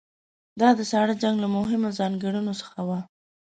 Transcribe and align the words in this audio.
دا 0.59 0.69
د 0.77 0.81
ساړه 0.91 1.15
جنګ 1.23 1.35
له 1.43 1.47
مهمو 1.55 1.89
ځانګړنو 1.99 2.53
څخه 2.61 2.79
وه. 2.87 2.99